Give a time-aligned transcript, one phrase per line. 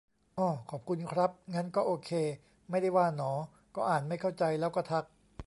[0.37, 2.11] อ้อ ขอบคุณครับ งั้นก็โอเค
[2.69, 3.31] ไม่ได้ว่าหนอ
[3.75, 5.03] ก็อ่านไม่เข้าใจแล้วก็ทัก